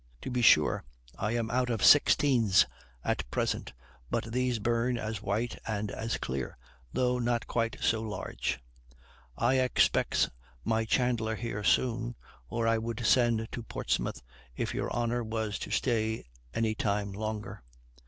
[0.23, 0.83] To be sure
[1.15, 2.65] I am out of sixteens
[3.03, 3.71] at present,
[4.09, 6.57] but these burn as white and as clear,
[6.91, 8.57] though not quite so large.
[9.37, 10.31] I expects
[10.63, 12.15] my chandler here soon,
[12.49, 14.23] or I would send to Portsmouth,
[14.55, 17.61] if your honor was to stay any time longer.